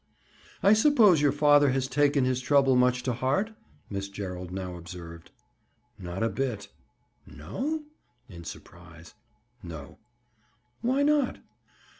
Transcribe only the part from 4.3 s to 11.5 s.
now observed. "Not a bit." "No?" In surprise. "No." "Why not?"